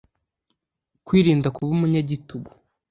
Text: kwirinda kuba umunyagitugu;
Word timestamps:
kwirinda 1.05 1.47
kuba 1.55 1.67
umunyagitugu; 1.75 2.51